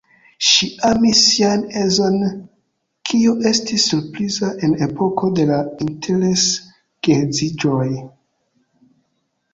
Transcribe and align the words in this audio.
Ŝi 0.51 0.67
amis 0.87 1.19
sian 1.25 1.65
edzon, 1.81 2.15
kio 3.09 3.35
estis 3.51 3.85
surpriza 3.91 4.49
en 4.69 4.73
epoko 4.87 5.29
de 5.41 5.45
la 5.53 5.61
interes-geedziĝoj. 5.89 7.89